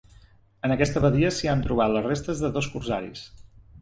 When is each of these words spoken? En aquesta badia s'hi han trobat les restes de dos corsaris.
En 0.69 0.73
aquesta 0.75 1.03
badia 1.03 1.29
s'hi 1.39 1.51
han 1.53 1.61
trobat 1.67 1.93
les 1.97 2.07
restes 2.07 2.43
de 2.47 2.51
dos 2.57 2.71
corsaris. 2.77 3.23